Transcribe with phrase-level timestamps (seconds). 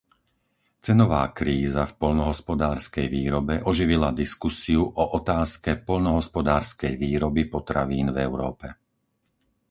[0.85, 8.67] Cenová kríza v poľnohospodárskej výrobe oživila diskusiu o otázke poľnohospodárskej výroby potravín v Európe.